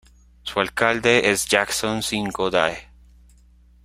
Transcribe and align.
Su 0.41 0.59
alcalde 0.59 1.29
es 1.29 1.45
Jackson 1.45 2.01
Cinco 2.01 2.49
Dy. 2.49 2.73